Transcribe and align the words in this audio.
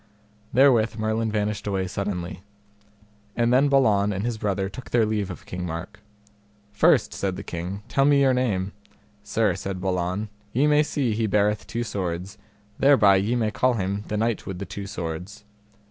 Therewith 0.51 0.97
Merlin 0.97 1.31
vanished 1.31 1.67
away 1.67 1.85
suddenly. 1.85 2.41
And 3.35 3.53
then 3.53 3.69
Balan 3.69 4.11
and 4.11 4.25
his 4.25 4.39
brother 4.39 4.67
took 4.67 4.89
their 4.89 5.05
leave 5.05 5.29
of 5.29 5.45
King 5.45 5.63
Mark. 5.63 5.99
First, 6.71 7.13
said 7.13 7.35
the 7.35 7.43
king, 7.43 7.83
tell 7.87 8.05
me 8.05 8.21
your 8.21 8.33
name. 8.33 8.71
Sir, 9.21 9.53
said 9.53 9.79
Balan, 9.79 10.29
ye 10.53 10.65
may 10.65 10.81
see 10.81 11.13
he 11.13 11.27
beareth 11.27 11.67
two 11.67 11.83
swords, 11.83 12.39
thereby 12.79 13.17
ye 13.17 13.35
may 13.35 13.51
call 13.51 13.75
him 13.75 14.03
the 14.07 14.17
Knight 14.17 14.47
with 14.47 14.57
the 14.57 14.65
Two 14.65 14.87
Swords. 14.87 15.43